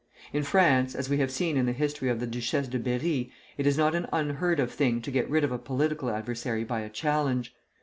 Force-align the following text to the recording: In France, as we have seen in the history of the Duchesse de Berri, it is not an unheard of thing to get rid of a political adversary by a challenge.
In 0.33 0.41
France, 0.41 0.95
as 0.95 1.11
we 1.11 1.19
have 1.19 1.29
seen 1.29 1.57
in 1.57 1.67
the 1.67 1.73
history 1.73 2.09
of 2.09 2.19
the 2.19 2.25
Duchesse 2.25 2.67
de 2.67 2.79
Berri, 2.79 3.31
it 3.55 3.67
is 3.67 3.77
not 3.77 3.93
an 3.93 4.07
unheard 4.11 4.59
of 4.59 4.71
thing 4.71 4.99
to 4.99 5.11
get 5.11 5.29
rid 5.29 5.43
of 5.43 5.51
a 5.51 5.59
political 5.59 6.09
adversary 6.09 6.63
by 6.63 6.79
a 6.79 6.89
challenge. 6.89 7.53